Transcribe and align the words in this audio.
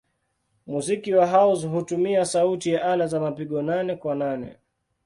Muziki 0.67 1.13
wa 1.13 1.27
house 1.27 1.67
hutumia 1.67 2.25
sauti 2.25 2.69
ya 2.73 2.83
ala 2.85 3.07
za 3.07 3.19
mapigo 3.19 3.61
nane-kwa-nane. 3.61 4.55